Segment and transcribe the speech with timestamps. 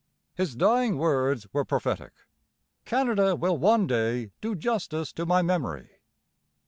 [0.33, 2.11] His dying words were prophetic:
[2.85, 5.91] 'Canada will one day do justice to my memory.'